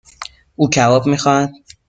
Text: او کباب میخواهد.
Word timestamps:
او 0.55 0.69
کباب 0.69 1.05
میخواهد. 1.07 1.51